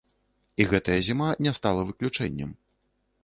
[0.63, 2.51] І гэтая зіма не стала выключэннем.